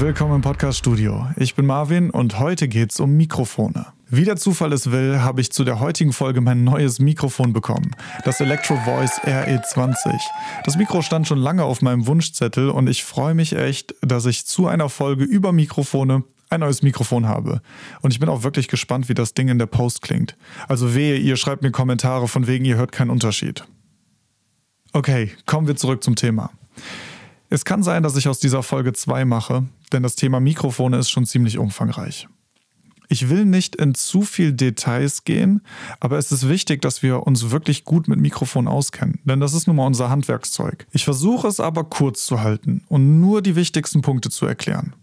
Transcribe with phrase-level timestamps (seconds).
[0.00, 1.26] Willkommen im Podcast Studio.
[1.36, 3.84] Ich bin Marvin und heute geht's um Mikrofone.
[4.08, 7.90] Wie der Zufall es will, habe ich zu der heutigen Folge mein neues Mikrofon bekommen.
[8.24, 10.18] Das Electro Voice RE20.
[10.64, 14.46] Das Mikro stand schon lange auf meinem Wunschzettel und ich freue mich echt, dass ich
[14.46, 17.60] zu einer Folge über Mikrofone ein neues Mikrofon habe.
[18.00, 20.34] Und ich bin auch wirklich gespannt, wie das Ding in der Post klingt.
[20.66, 23.66] Also wehe, ihr schreibt mir Kommentare von wegen, ihr hört keinen Unterschied.
[24.94, 26.50] Okay, kommen wir zurück zum Thema.
[27.52, 31.10] Es kann sein, dass ich aus dieser Folge zwei mache, denn das Thema Mikrofone ist
[31.10, 32.28] schon ziemlich umfangreich.
[33.08, 35.62] Ich will nicht in zu viel Details gehen,
[35.98, 39.66] aber es ist wichtig, dass wir uns wirklich gut mit Mikrofon auskennen, denn das ist
[39.66, 40.86] nun mal unser Handwerkszeug.
[40.92, 44.94] Ich versuche es aber kurz zu halten und nur die wichtigsten Punkte zu erklären.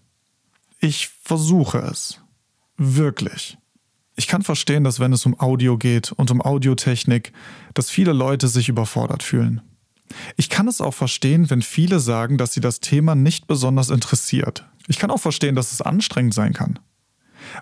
[0.80, 2.22] Ich versuche es.
[2.78, 3.58] Wirklich.
[4.16, 7.34] Ich kann verstehen, dass wenn es um Audio geht und um Audiotechnik,
[7.74, 9.62] dass viele Leute sich überfordert fühlen.
[10.36, 14.66] Ich kann es auch verstehen, wenn viele sagen, dass sie das Thema nicht besonders interessiert.
[14.88, 16.80] Ich kann auch verstehen, dass es anstrengend sein kann.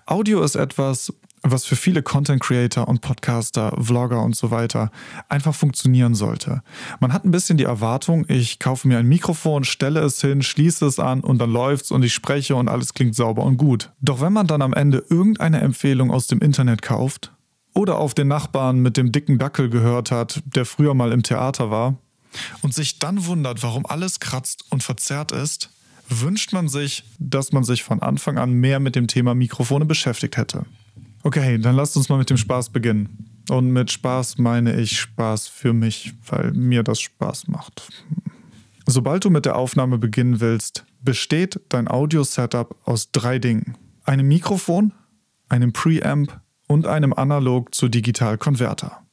[0.06, 4.90] Audio ist etwas, was für viele Content Creator und Podcaster, Vlogger und so weiter
[5.28, 6.62] einfach funktionieren sollte.
[7.00, 10.86] Man hat ein bisschen die Erwartung, ich kaufe mir ein Mikrofon, stelle es hin, schließe
[10.86, 13.92] es an und dann läuft's und ich spreche und alles klingt sauber und gut.
[14.00, 17.32] Doch wenn man dann am Ende irgendeine Empfehlung aus dem Internet kauft
[17.74, 21.70] oder auf den Nachbarn mit dem dicken Dackel gehört hat, der früher mal im Theater
[21.70, 21.96] war,
[22.62, 25.70] und sich dann wundert, warum alles kratzt und verzerrt ist,
[26.08, 30.36] wünscht man sich, dass man sich von Anfang an mehr mit dem Thema Mikrofone beschäftigt
[30.36, 30.66] hätte.
[31.22, 33.42] Okay, dann lasst uns mal mit dem Spaß beginnen.
[33.48, 37.88] Und mit Spaß meine ich Spaß für mich, weil mir das Spaß macht.
[38.86, 43.76] Sobald du mit der Aufnahme beginnen willst, besteht dein Audio-Setup aus drei Dingen.
[44.04, 44.92] Einem Mikrofon,
[45.48, 49.05] einem Preamp und einem Analog zu Digital-Konverter.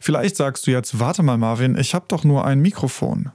[0.00, 3.30] Vielleicht sagst du jetzt, warte mal Marvin, ich habe doch nur ein Mikrofon.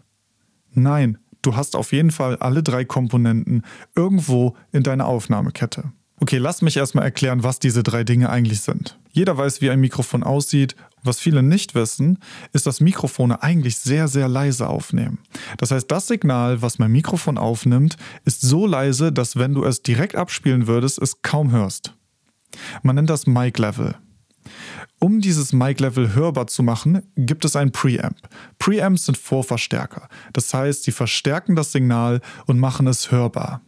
[0.74, 3.64] Nein, du hast auf jeden Fall alle drei Komponenten
[3.96, 5.92] irgendwo in deiner Aufnahmekette.
[6.22, 9.00] Okay, lass mich erstmal erklären, was diese drei Dinge eigentlich sind.
[9.12, 10.76] Jeder weiß, wie ein Mikrofon aussieht.
[11.04, 12.20] Was viele nicht wissen,
[12.54, 15.18] ist, dass Mikrofone eigentlich sehr, sehr leise aufnehmen.
[15.58, 19.82] Das heißt, das Signal, was mein Mikrofon aufnimmt, ist so leise, dass wenn du es
[19.82, 21.96] direkt abspielen würdest, es kaum hörst.
[22.84, 23.96] Man nennt das Mic Level.
[25.00, 28.18] Um dieses Mic-Level hörbar zu machen, gibt es ein Preamp.
[28.60, 30.08] Preamps sind Vorverstärker.
[30.34, 33.62] Das heißt, sie verstärken das Signal und machen es hörbar.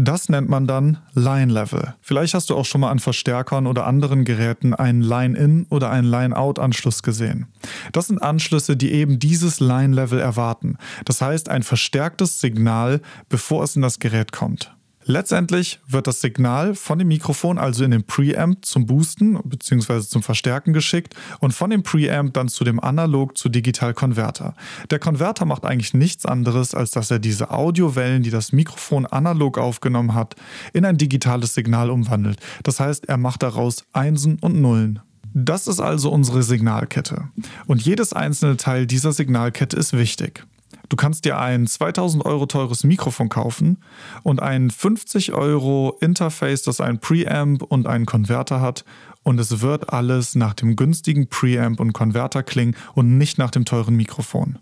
[0.00, 1.96] Das nennt man dann Line-Level.
[2.00, 6.08] Vielleicht hast du auch schon mal an Verstärkern oder anderen Geräten einen Line-In oder einen
[6.08, 7.48] Line-Out-Anschluss gesehen.
[7.90, 10.78] Das sind Anschlüsse, die eben dieses Line-Level erwarten.
[11.04, 14.72] Das heißt, ein verstärktes Signal, bevor es in das Gerät kommt.
[15.10, 20.02] Letztendlich wird das Signal von dem Mikrofon also in den Preamp zum Boosten bzw.
[20.02, 24.54] zum Verstärken geschickt und von dem Preamp dann zu dem Analog zu Digital Konverter.
[24.90, 29.56] Der Konverter macht eigentlich nichts anderes, als dass er diese Audiowellen, die das Mikrofon analog
[29.56, 30.36] aufgenommen hat,
[30.74, 32.38] in ein digitales Signal umwandelt.
[32.62, 35.00] Das heißt, er macht daraus Einsen und Nullen.
[35.32, 37.28] Das ist also unsere Signalkette.
[37.66, 40.44] Und jedes einzelne Teil dieser Signalkette ist wichtig.
[40.88, 43.78] Du kannst dir ein 2000 Euro teures Mikrofon kaufen
[44.22, 48.84] und ein 50 Euro Interface, das ein Preamp und einen Konverter hat.
[49.22, 53.66] Und es wird alles nach dem günstigen Preamp und Konverter klingen und nicht nach dem
[53.66, 54.58] teuren Mikrofon.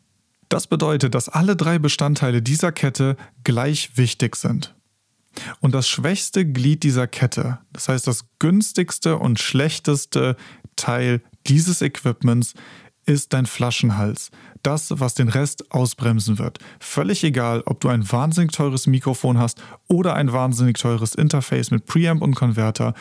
[0.49, 4.75] Das bedeutet, dass alle drei Bestandteile dieser Kette gleich wichtig sind.
[5.61, 10.37] Und das schwächste Glied dieser Kette, das heißt das günstigste und schlechteste
[10.77, 12.55] Teil dieses Equipments,
[13.07, 14.31] ist dein Flaschenhals.
[14.63, 16.59] Das, was den Rest ausbremsen wird.
[16.81, 21.87] Völlig egal, ob du ein wahnsinnig teures Mikrofon hast oder ein wahnsinnig teures Interface mit
[21.87, 22.95] Preamp und Konverter.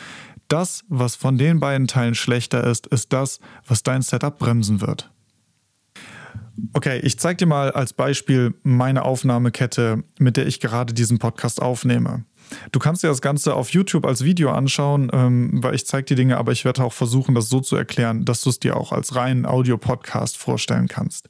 [0.48, 5.10] Das, was von den beiden Teilen schlechter ist, ist das, was dein Setup bremsen wird.
[6.72, 11.60] Okay, ich zeige dir mal als Beispiel meine Aufnahmekette, mit der ich gerade diesen Podcast
[11.60, 12.24] aufnehme.
[12.72, 16.14] Du kannst dir das Ganze auf YouTube als Video anschauen, ähm, weil ich zeige die
[16.14, 18.92] Dinge, aber ich werde auch versuchen, das so zu erklären, dass du es dir auch
[18.92, 21.28] als reinen Audio-Podcast vorstellen kannst.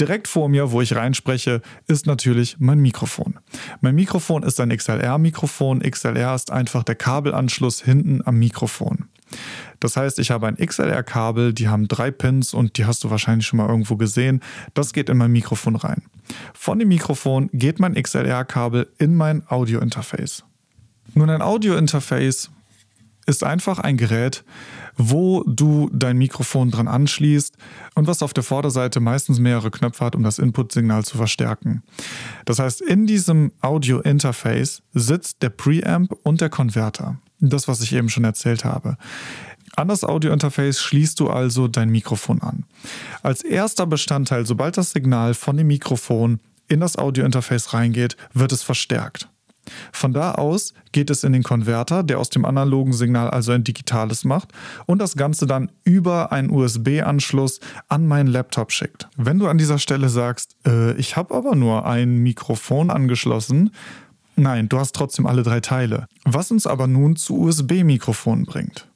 [0.00, 3.38] Direkt vor mir, wo ich reinspreche, ist natürlich mein Mikrofon.
[3.80, 5.80] Mein Mikrofon ist ein XLR-Mikrofon.
[5.80, 9.08] XLR ist einfach der Kabelanschluss hinten am Mikrofon.
[9.80, 13.46] Das heißt, ich habe ein XLR-Kabel, die haben drei Pins und die hast du wahrscheinlich
[13.46, 14.40] schon mal irgendwo gesehen.
[14.72, 16.02] Das geht in mein Mikrofon rein.
[16.54, 20.44] Von dem Mikrofon geht mein XLR-Kabel in mein Audio-Interface.
[21.14, 22.50] Nun, ein Audio-Interface
[23.26, 24.44] ist einfach ein Gerät,
[24.96, 27.56] wo du dein Mikrofon dran anschließt
[27.94, 31.82] und was auf der Vorderseite meistens mehrere Knöpfe hat, um das Input-Signal zu verstärken.
[32.44, 37.18] Das heißt, in diesem Audio-Interface sitzt der Preamp und der Konverter.
[37.40, 38.96] Das, was ich eben schon erzählt habe.
[39.76, 42.64] An das Audio-Interface schließt du also dein Mikrofon an.
[43.22, 46.38] Als erster Bestandteil, sobald das Signal von dem Mikrofon
[46.68, 49.28] in das Audio-Interface reingeht, wird es verstärkt.
[49.92, 53.64] Von da aus geht es in den Konverter, der aus dem analogen Signal also ein
[53.64, 54.52] digitales macht
[54.86, 59.08] und das Ganze dann über einen USB-Anschluss an meinen Laptop schickt.
[59.16, 63.70] Wenn du an dieser Stelle sagst, äh, ich habe aber nur ein Mikrofon angeschlossen,
[64.36, 66.06] nein, du hast trotzdem alle drei Teile.
[66.24, 68.88] Was uns aber nun zu USB-Mikrofonen bringt.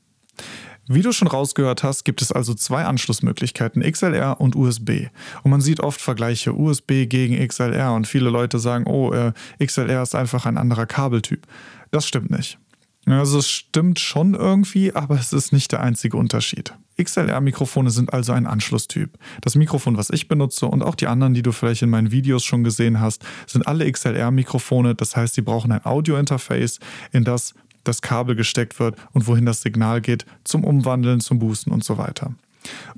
[0.91, 5.09] Wie du schon rausgehört hast, gibt es also zwei Anschlussmöglichkeiten, XLR und USB.
[5.43, 9.33] Und man sieht oft Vergleiche USB gegen XLR und viele Leute sagen, oh, äh,
[9.63, 11.47] XLR ist einfach ein anderer Kabeltyp.
[11.91, 12.59] Das stimmt nicht.
[13.05, 16.75] Also es stimmt schon irgendwie, aber es ist nicht der einzige Unterschied.
[17.03, 19.19] XLR-Mikrofone sind also ein Anschlusstyp.
[19.41, 22.45] Das Mikrofon, was ich benutze und auch die anderen, die du vielleicht in meinen Videos
[22.45, 24.95] schon gesehen hast, sind alle XLR-Mikrofone.
[24.95, 26.81] Das heißt, sie brauchen ein Audio-Interface,
[27.13, 27.55] in das
[27.85, 31.99] das Kabel gesteckt wird und wohin das Signal geht zum Umwandeln, zum Boosten und so
[31.99, 32.35] weiter.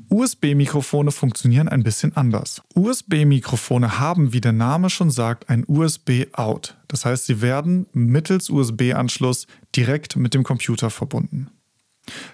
[0.09, 2.63] USB-Mikrofone funktionieren ein bisschen anders.
[2.75, 6.77] USB-Mikrofone haben, wie der Name schon sagt, ein USB-Out.
[6.89, 9.47] Das heißt, sie werden mittels USB-Anschluss
[9.77, 11.51] direkt mit dem Computer verbunden.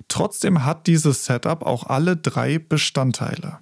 [0.09, 3.59] Trotzdem hat dieses Setup auch alle drei Bestandteile.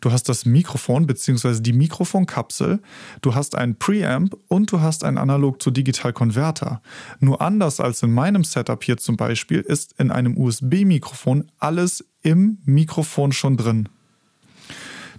[0.00, 1.60] Du hast das Mikrofon bzw.
[1.60, 2.80] die Mikrofonkapsel,
[3.20, 6.82] du hast einen Preamp und du hast einen Analog zu Digital Konverter.
[7.20, 12.58] Nur anders als in meinem Setup hier zum Beispiel ist in einem USB-Mikrofon alles im
[12.64, 13.88] Mikrofon schon drin.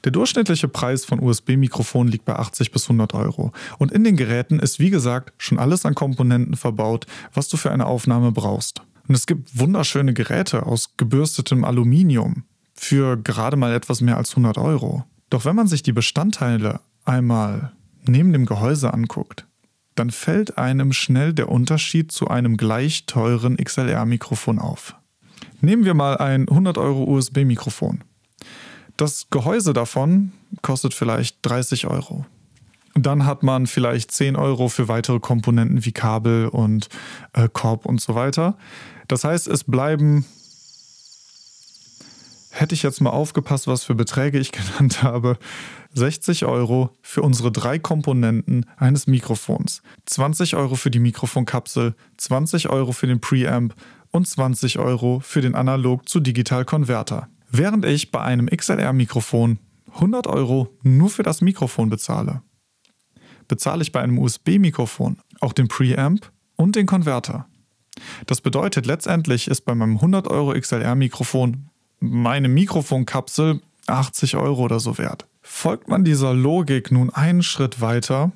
[0.03, 3.53] Der durchschnittliche Preis von USB-Mikrofonen liegt bei 80 bis 100 Euro.
[3.79, 7.71] Und in den Geräten ist wie gesagt schon alles an Komponenten verbaut, was du für
[7.71, 8.81] eine Aufnahme brauchst.
[9.07, 14.57] Und es gibt wunderschöne Geräte aus gebürstetem Aluminium für gerade mal etwas mehr als 100
[14.57, 15.03] Euro.
[15.29, 17.73] Doch wenn man sich die Bestandteile einmal
[18.05, 19.45] neben dem Gehäuse anguckt,
[19.95, 24.95] dann fällt einem schnell der Unterschied zu einem gleich teuren XLR-Mikrofon auf.
[25.61, 28.03] Nehmen wir mal ein 100 Euro USB-Mikrofon.
[28.97, 32.25] Das Gehäuse davon kostet vielleicht 30 Euro.
[32.95, 36.89] Dann hat man vielleicht 10 Euro für weitere Komponenten wie Kabel und
[37.33, 38.55] äh, Korb und so weiter.
[39.07, 40.25] Das heißt, es bleiben
[42.53, 45.37] hätte ich jetzt mal aufgepasst, was für Beträge ich genannt habe,
[45.93, 52.91] 60 Euro für unsere drei Komponenten eines Mikrofons, 20 Euro für die Mikrofonkapsel, 20 Euro
[52.91, 53.75] für den Preamp
[54.11, 57.27] und 20 Euro für den Analog zu Digital Konverter.
[57.49, 59.59] Während ich bei einem XLR-Mikrofon
[59.95, 62.41] 100 Euro nur für das Mikrofon bezahle,
[63.47, 67.47] bezahle ich bei einem USB-Mikrofon auch den Preamp und den Konverter.
[68.25, 71.69] Das bedeutet, letztendlich ist bei meinem 100 Euro XLR-Mikrofon
[71.99, 75.27] meine Mikrofonkapsel 80 Euro oder so wert.
[75.41, 78.31] Folgt man dieser Logik nun einen Schritt weiter,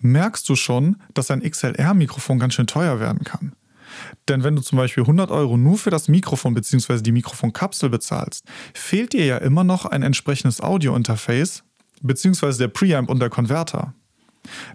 [0.00, 3.52] merkst du schon, dass ein XLR-Mikrofon ganz schön teuer werden kann.
[4.28, 7.00] Denn wenn du zum Beispiel 100 Euro nur für das Mikrofon bzw.
[7.00, 8.44] die Mikrofonkapsel bezahlst,
[8.74, 11.64] fehlt dir ja immer noch ein entsprechendes Audio-Interface
[12.02, 12.58] bzw.
[12.58, 13.94] der Preamp und der Konverter.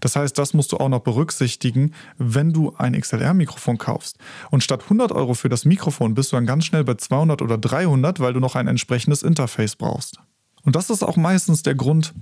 [0.02, 4.18] Das heißt, das musst du auch noch berücksichtigen, wenn du ein XLR-Mikrofon kaufst.
[4.52, 7.58] Und statt 100 Euro für das Mikrofon bist du dann ganz schnell bei 200 oder
[7.58, 10.20] 300, weil du noch ein entsprechendes Interface brauchst.
[10.64, 12.14] Und das ist auch meistens der Grund,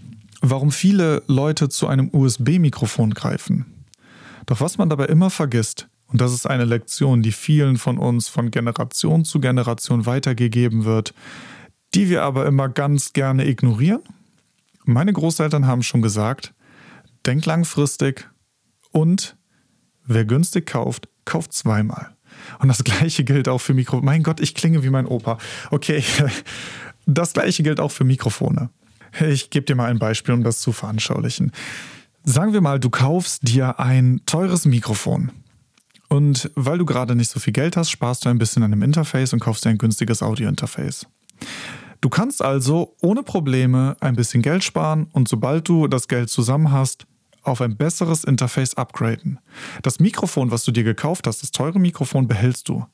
[0.42, 3.86] warum viele Leute zu einem USB-Mikrofon greifen.
[4.48, 8.28] Doch was man dabei immer vergisst, und das ist eine Lektion, die vielen von uns
[8.28, 11.14] von Generation zu Generation weitergegeben wird,
[11.94, 14.02] die wir aber immer ganz gerne ignorieren.
[14.84, 16.54] Meine Großeltern haben schon gesagt,
[17.26, 18.30] denk langfristig
[18.92, 19.38] und
[20.06, 22.16] wer günstig kauft, kauft zweimal.
[22.60, 24.02] Und das gleiche gilt auch für Mikro.
[24.02, 25.38] Mein Gott, ich klinge wie mein Opa.
[25.70, 26.04] Okay,
[27.06, 28.70] das gleiche gilt auch für Mikrofone.
[29.20, 31.52] Ich gebe dir mal ein Beispiel, um das zu veranschaulichen.
[32.24, 35.32] Sagen wir mal, du kaufst dir ein teures Mikrofon.
[36.08, 38.82] Und weil du gerade nicht so viel Geld hast, sparst du ein bisschen an dem
[38.82, 41.08] Interface und kaufst dir ein günstiges Audio-Interface.
[42.02, 46.72] Du kannst also ohne Probleme ein bisschen Geld sparen und sobald du das Geld zusammen
[46.72, 47.06] hast,
[47.44, 49.40] auf ein besseres Interface upgraden.
[49.82, 52.86] Das Mikrofon, was du dir gekauft hast, das teure Mikrofon behältst du.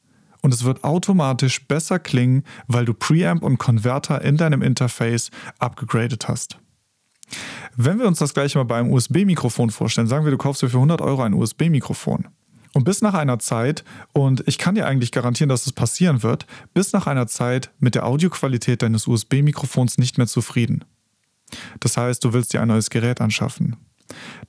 [0.41, 6.27] Und es wird automatisch besser klingen, weil du Preamp und Konverter in deinem Interface abgegradet
[6.27, 6.59] hast.
[7.75, 10.69] Wenn wir uns das gleiche mal bei einem USB-Mikrofon vorstellen, sagen wir, du kaufst dir
[10.69, 12.27] für 100 Euro ein USB-Mikrofon.
[12.73, 16.45] Und bis nach einer Zeit, und ich kann dir eigentlich garantieren, dass es passieren wird,
[16.73, 20.85] bis nach einer Zeit mit der Audioqualität deines USB-Mikrofons nicht mehr zufrieden.
[21.79, 23.77] Das heißt, du willst dir ein neues Gerät anschaffen.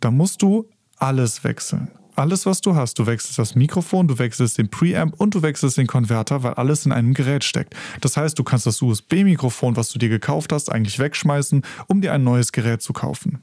[0.01, 1.91] Da musst du alles wechseln.
[2.19, 2.99] Alles, was du hast.
[2.99, 6.85] Du wechselst das Mikrofon, du wechselst den Preamp und du wechselst den Konverter, weil alles
[6.85, 7.77] in einem Gerät steckt.
[8.01, 12.13] Das heißt, du kannst das USB-Mikrofon, was du dir gekauft hast, eigentlich wegschmeißen, um dir
[12.13, 13.39] ein neues Gerät zu kaufen.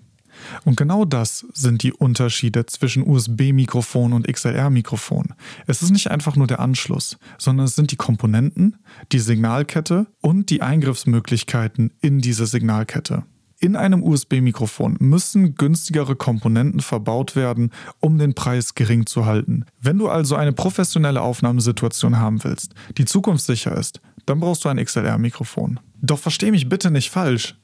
[0.65, 5.33] Und genau das sind die Unterschiede zwischen USB-Mikrofon und XLR-Mikrofon.
[5.67, 8.75] Es ist nicht einfach nur der Anschluss, sondern es sind die Komponenten,
[9.13, 13.23] die Signalkette und die Eingriffsmöglichkeiten in diese Signalkette.
[13.59, 19.65] In einem USB-Mikrofon müssen günstigere Komponenten verbaut werden, um den Preis gering zu halten.
[19.81, 24.83] Wenn du also eine professionelle Aufnahmesituation haben willst, die zukunftssicher ist, dann brauchst du ein
[24.83, 25.79] XLR-Mikrofon.
[26.01, 27.55] Doch versteh mich bitte nicht falsch.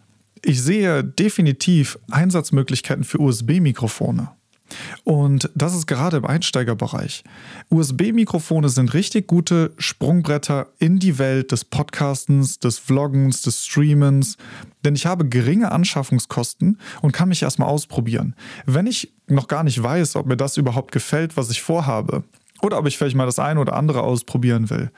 [0.44, 4.30] Ich sehe definitiv Einsatzmöglichkeiten für USB-Mikrofone.
[5.04, 7.24] Und das ist gerade im Einsteigerbereich.
[7.70, 14.38] USB-Mikrofone sind richtig gute Sprungbretter in die Welt des Podcastens, des Vloggens, des Streamens,
[14.84, 18.36] denn ich habe geringe Anschaffungskosten und kann mich erstmal ausprobieren.
[18.66, 22.24] Wenn ich noch gar nicht weiß, ob mir das überhaupt gefällt, was ich vorhabe,
[22.62, 24.92] oder ob ich vielleicht mal das eine oder andere ausprobieren will,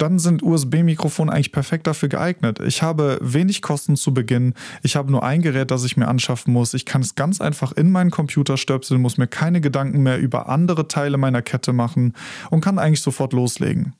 [0.00, 2.58] dann sind USB-Mikrofone eigentlich perfekt dafür geeignet.
[2.60, 4.54] Ich habe wenig Kosten zu Beginn.
[4.82, 6.74] Ich habe nur ein Gerät, das ich mir anschaffen muss.
[6.74, 10.48] Ich kann es ganz einfach in meinen Computer stöpseln, muss mir keine Gedanken mehr über
[10.48, 12.14] andere Teile meiner Kette machen
[12.50, 13.94] und kann eigentlich sofort loslegen.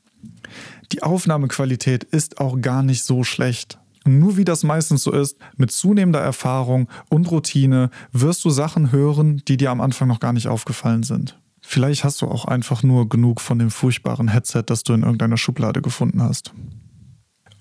[0.92, 3.78] Die Aufnahmequalität ist auch gar nicht so schlecht.
[4.06, 9.42] Nur wie das meistens so ist, mit zunehmender Erfahrung und Routine wirst du Sachen hören,
[9.46, 11.38] die dir am Anfang noch gar nicht aufgefallen sind.
[11.72, 15.36] Vielleicht hast du auch einfach nur genug von dem furchtbaren Headset, das du in irgendeiner
[15.36, 16.52] Schublade gefunden hast.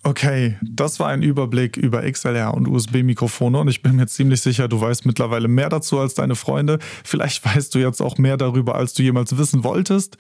[0.02, 4.68] Okay, das war ein Überblick über XLR und USB-Mikrofone und ich bin mir ziemlich sicher,
[4.68, 6.80] du weißt mittlerweile mehr dazu als deine Freunde.
[7.04, 10.18] Vielleicht weißt du jetzt auch mehr darüber, als du jemals wissen wolltest.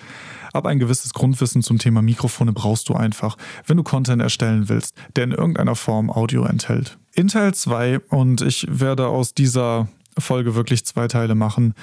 [0.54, 4.96] Aber ein gewisses Grundwissen zum Thema Mikrofone brauchst du einfach, wenn du Content erstellen willst,
[5.16, 7.00] der in irgendeiner Form Audio enthält.
[7.16, 9.88] In Teil 2, und ich werde aus dieser
[10.20, 11.74] Folge wirklich zwei Teile machen,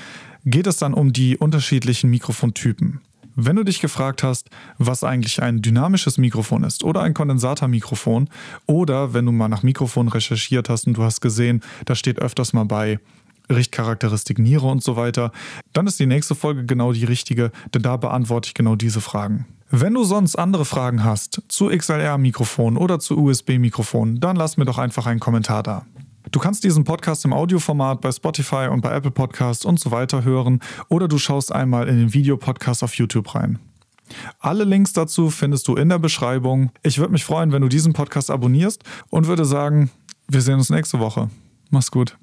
[0.47, 3.00] geht es dann um die unterschiedlichen Mikrofontypen.
[3.35, 4.49] Wenn du dich gefragt hast,
[4.79, 8.31] was eigentlich ein dynamisches Mikrofon ist oder ein Kondensatormikrofon,
[8.65, 12.55] oder wenn du mal nach Mikrofon recherchiert hast und du hast gesehen, da steht öfters
[12.55, 12.99] mal bei
[13.50, 15.33] Richtcharakteristik Niere und so weiter,
[15.73, 19.47] dann ist die nächste Folge genau die richtige, denn da beantworte ich genau diese Fragen.
[19.71, 24.79] Wenn du sonst andere Fragen hast zu XLR-Mikrofon oder zu USB-Mikrofon, dann lass mir doch
[24.79, 25.85] einfach einen Kommentar da.
[26.37, 30.23] Du kannst diesen Podcast im Audioformat bei Spotify und bei Apple Podcasts und so weiter
[30.23, 33.59] hören oder du schaust einmal in den Videopodcast auf YouTube rein.
[34.38, 36.73] Alle Links dazu findest du in der Beschreibung.
[36.83, 39.88] Ich würde mich freuen, wenn du diesen Podcast abonnierst und würde sagen,
[40.28, 41.31] wir sehen uns nächste Woche.
[41.71, 42.19] Mach's gut.